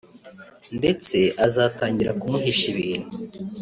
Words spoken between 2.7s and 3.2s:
ibintu